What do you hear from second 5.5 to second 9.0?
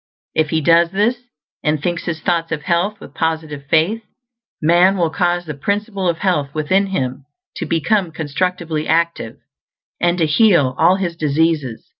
Principle of Health within him to become constructively